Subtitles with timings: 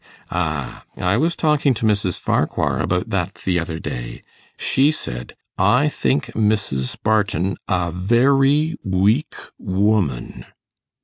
[0.31, 0.83] 'Ah!
[0.97, 2.19] I was talking to Mrs.
[2.19, 4.23] Farquhar about that the other day.
[4.57, 6.97] She said, "I think Mrs.
[7.03, 10.45] Barton a v e r y w e a k w o m a n".